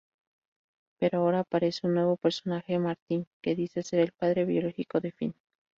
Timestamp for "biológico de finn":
4.45-5.35